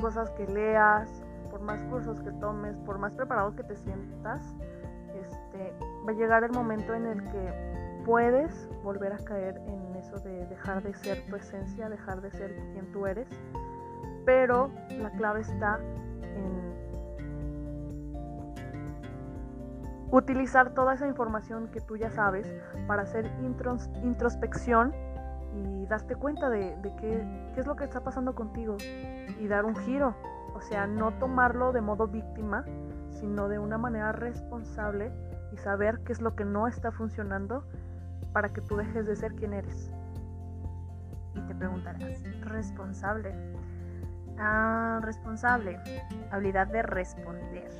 cosas 0.00 0.30
que 0.30 0.46
leas, 0.46 1.21
por 1.52 1.60
más 1.60 1.84
cursos 1.84 2.18
que 2.22 2.32
tomes, 2.32 2.74
por 2.78 2.98
más 2.98 3.12
preparado 3.12 3.54
que 3.54 3.62
te 3.62 3.76
sientas, 3.76 4.42
este, 5.14 5.74
va 6.04 6.10
a 6.10 6.14
llegar 6.14 6.42
el 6.44 6.50
momento 6.50 6.94
en 6.94 7.06
el 7.06 7.22
que 7.24 8.02
puedes 8.06 8.70
volver 8.82 9.12
a 9.12 9.18
caer 9.18 9.58
en 9.66 9.94
eso 9.96 10.18
de 10.20 10.46
dejar 10.46 10.82
de 10.82 10.94
ser 10.94 11.24
tu 11.26 11.36
esencia, 11.36 11.90
dejar 11.90 12.22
de 12.22 12.30
ser 12.30 12.56
quien 12.72 12.90
tú 12.90 13.06
eres, 13.06 13.28
pero 14.24 14.70
la 14.88 15.10
clave 15.10 15.42
está 15.42 15.78
en 15.78 16.72
utilizar 20.10 20.72
toda 20.72 20.94
esa 20.94 21.06
información 21.06 21.68
que 21.68 21.82
tú 21.82 21.98
ya 21.98 22.10
sabes 22.10 22.50
para 22.86 23.02
hacer 23.02 23.30
introspección 24.02 24.94
y 25.54 25.84
darte 25.84 26.16
cuenta 26.16 26.48
de, 26.48 26.74
qué, 26.98 27.22
qué, 27.54 27.60
es 27.60 27.66
lo 27.66 27.76
que 27.76 27.84
está 27.84 28.00
pasando 28.00 28.34
contigo 28.34 28.78
y 29.38 29.46
dar 29.48 29.66
un 29.66 29.76
giro. 29.76 30.14
Sea, 30.68 30.86
no 30.86 31.12
tomarlo 31.18 31.72
de 31.72 31.80
modo 31.80 32.06
víctima, 32.08 32.64
sino 33.10 33.48
de 33.48 33.58
una 33.58 33.78
manera 33.78 34.12
responsable 34.12 35.12
y 35.52 35.56
saber 35.58 36.00
qué 36.04 36.12
es 36.12 36.20
lo 36.20 36.34
que 36.34 36.44
no 36.44 36.66
está 36.66 36.92
funcionando 36.92 37.64
para 38.32 38.48
que 38.48 38.60
tú 38.62 38.76
dejes 38.76 39.06
de 39.06 39.16
ser 39.16 39.34
quien 39.34 39.52
eres. 39.52 39.90
Y 41.34 41.40
te 41.42 41.54
preguntarás, 41.54 42.22
responsable. 42.42 43.34
Ah, 44.38 45.00
responsable, 45.02 45.78
habilidad 46.30 46.66
de 46.68 46.82
responder 46.82 47.70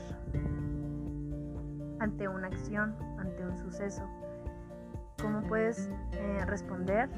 ante 1.98 2.28
una 2.28 2.48
acción, 2.48 2.94
ante 3.18 3.44
un 3.44 3.56
suceso. 3.56 4.02
¿Cómo 5.20 5.40
puedes 5.42 5.88
eh, 6.12 6.44
responder 6.46 7.08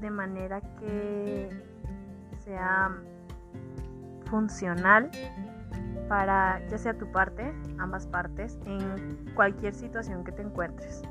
de 0.00 0.10
manera 0.10 0.60
que 0.78 1.50
sea 2.38 2.90
funcional 4.30 5.10
para 6.08 6.60
ya 6.68 6.78
sea 6.78 6.94
tu 6.94 7.10
parte, 7.12 7.52
ambas 7.78 8.06
partes, 8.06 8.58
en 8.64 9.32
cualquier 9.34 9.74
situación 9.74 10.24
que 10.24 10.32
te 10.32 10.42
encuentres? 10.42 11.02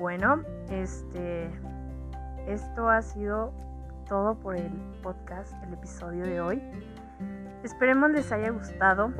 Bueno, 0.00 0.42
este 0.70 1.50
esto 2.46 2.88
ha 2.88 3.00
sido 3.02 3.52
todo 4.08 4.34
por 4.34 4.56
el 4.56 4.72
podcast, 5.02 5.52
el 5.64 5.74
episodio 5.74 6.24
de 6.24 6.40
hoy. 6.40 6.62
Esperemos 7.62 8.10
les 8.10 8.32
haya 8.32 8.50
gustado 8.50 9.12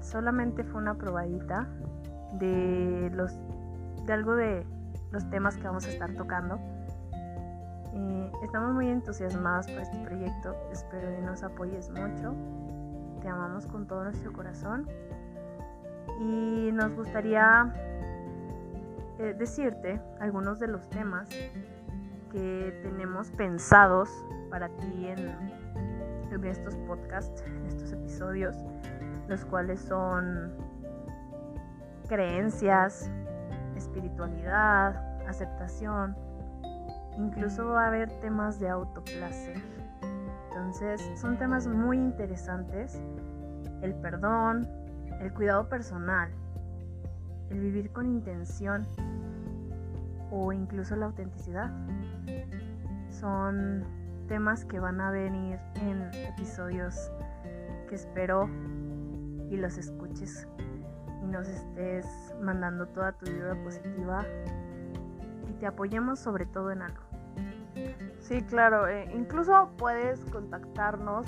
solamente 0.00 0.64
fue 0.64 0.80
una 0.80 0.94
probadita 0.94 1.66
de 2.34 3.10
los 3.14 3.32
de 4.06 4.12
algo 4.12 4.36
de 4.36 4.64
los 5.10 5.28
temas 5.30 5.56
que 5.56 5.64
vamos 5.64 5.86
a 5.86 5.90
estar 5.90 6.12
tocando. 6.14 6.58
Estamos 8.42 8.74
muy 8.74 8.88
entusiasmados 8.88 9.66
por 9.66 9.80
este 9.80 9.98
proyecto, 10.04 10.56
espero 10.70 11.08
que 11.14 11.22
nos 11.22 11.42
apoyes 11.42 11.90
mucho. 11.90 12.34
Te 13.20 13.28
amamos 13.28 13.66
con 13.66 13.86
todo 13.86 14.04
nuestro 14.04 14.32
corazón 14.32 14.88
y 16.20 16.70
nos 16.72 16.94
gustaría 16.94 17.72
eh, 19.18 19.34
decirte 19.38 20.00
algunos 20.20 20.58
de 20.60 20.68
los 20.68 20.88
temas 20.90 21.28
que 22.30 22.80
tenemos 22.82 23.30
pensados 23.32 24.08
para 24.50 24.68
ti 24.68 25.08
en, 25.08 26.32
en 26.32 26.44
estos 26.44 26.76
podcasts, 26.76 27.42
en 27.46 27.66
estos 27.66 27.92
episodios 27.92 28.56
los 29.28 29.44
cuales 29.44 29.80
son 29.80 30.52
creencias, 32.08 33.10
espiritualidad, 33.76 34.96
aceptación, 35.28 36.16
incluso 37.18 37.66
va 37.66 37.84
a 37.84 37.86
haber 37.88 38.10
temas 38.20 38.60
de 38.60 38.68
autoplacer. 38.68 39.62
Entonces 40.48 41.00
son 41.16 41.36
temas 41.38 41.66
muy 41.66 41.98
interesantes, 41.98 43.00
el 43.82 43.94
perdón, 43.94 44.68
el 45.20 45.32
cuidado 45.32 45.68
personal, 45.68 46.30
el 47.50 47.60
vivir 47.60 47.90
con 47.90 48.06
intención 48.06 48.86
o 50.30 50.52
incluso 50.52 50.96
la 50.96 51.06
autenticidad. 51.06 51.70
Son 53.10 53.84
temas 54.28 54.64
que 54.64 54.80
van 54.80 55.00
a 55.00 55.10
venir 55.10 55.58
en 55.76 56.02
episodios 56.14 57.10
que 57.88 57.94
espero 57.94 58.48
y 59.50 59.56
los 59.56 59.78
escuches 59.78 60.48
y 61.22 61.26
nos 61.26 61.48
estés 61.48 62.06
mandando 62.40 62.86
toda 62.86 63.12
tu 63.12 63.26
vida 63.26 63.54
positiva 63.62 64.24
y 65.48 65.52
te 65.54 65.66
apoyemos 65.66 66.18
sobre 66.18 66.46
todo 66.46 66.70
en 66.70 66.82
algo. 66.82 67.05
Sí, 68.26 68.42
claro, 68.42 68.88
eh, 68.88 69.08
incluso 69.14 69.70
puedes 69.78 70.18
contactarnos 70.32 71.26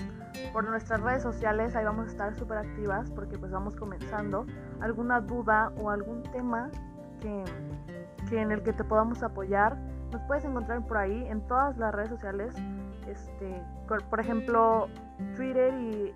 por 0.53 0.69
nuestras 0.69 1.01
redes 1.01 1.23
sociales, 1.23 1.77
ahí 1.77 1.85
vamos 1.85 2.09
a 2.09 2.11
estar 2.11 2.35
súper 2.35 2.59
activas 2.59 3.09
porque 3.13 3.39
pues 3.39 3.53
vamos 3.53 3.77
comenzando. 3.77 4.47
Alguna 4.81 5.21
duda 5.21 5.73
o 5.81 5.91
algún 5.91 6.25
tema 6.25 6.71
que, 7.21 7.45
que 8.29 8.41
en 8.41 8.51
el 8.51 8.65
que 8.65 8.73
te 8.73 8.83
podamos 8.83 9.23
apoyar, 9.23 9.77
nos 10.11 10.23
puedes 10.23 10.45
encontrar 10.45 10.85
por 10.87 10.97
ahí 10.99 11.25
en 11.29 11.41
todas 11.47 11.79
las 11.79 11.95
redes 11.95 12.09
sociales, 12.09 12.57
este, 13.07 13.63
por, 13.87 14.19
ejemplo 14.19 14.89
Twitter 15.37 15.73
y 15.75 16.13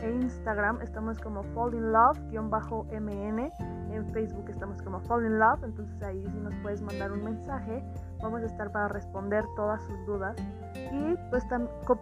e 0.00 0.10
Instagram 0.10 0.80
estamos 0.80 1.18
como 1.18 1.42
Fall 1.54 1.74
in 1.74 1.90
Love-mn. 1.92 3.52
En 3.92 4.06
Facebook 4.12 4.48
estamos 4.48 4.80
como 4.82 5.00
Fall 5.00 5.26
in 5.26 5.38
Love. 5.38 5.64
Entonces 5.64 6.02
ahí 6.02 6.24
si 6.24 6.38
nos 6.38 6.54
puedes 6.62 6.80
mandar 6.80 7.12
un 7.12 7.24
mensaje, 7.24 7.82
vamos 8.22 8.42
a 8.42 8.46
estar 8.46 8.70
para 8.70 8.88
responder 8.88 9.44
todas 9.56 9.82
sus 9.84 10.06
dudas. 10.06 10.36
Y 10.74 11.16
pues, 11.30 11.46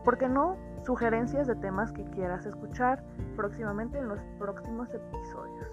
¿por 0.04 0.18
qué 0.18 0.28
no? 0.28 0.56
Sugerencias 0.84 1.46
de 1.46 1.56
temas 1.56 1.92
que 1.92 2.04
quieras 2.04 2.46
escuchar 2.46 3.02
próximamente 3.36 3.98
en 3.98 4.08
los 4.08 4.20
próximos 4.38 4.88
episodios. 4.92 5.68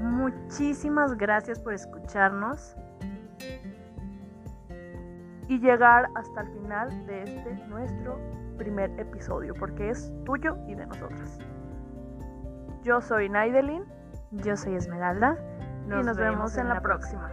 Muchísimas 0.00 1.16
gracias 1.16 1.60
por 1.60 1.74
escucharnos 1.74 2.76
y 5.48 5.58
llegar 5.58 6.08
hasta 6.14 6.40
el 6.40 6.48
final 6.48 7.06
de 7.06 7.22
este 7.22 7.54
nuestro 7.68 8.18
primer 8.56 8.90
episodio, 8.98 9.54
porque 9.54 9.90
es 9.90 10.12
tuyo 10.24 10.56
y 10.66 10.74
de 10.74 10.86
nosotras. 10.86 11.38
Yo 12.82 13.00
soy 13.00 13.28
Naidelin. 13.28 13.84
Yo 14.32 14.56
soy 14.56 14.74
Esmeralda. 14.74 15.36
y 15.86 15.90
nos 15.90 16.16
vemos, 16.16 16.56
en, 16.56 16.68
la, 16.68 16.80
próxima. 16.80 17.30